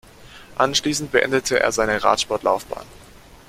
[0.55, 2.87] Anschließend beendete er seine Radsport-Laufbahn.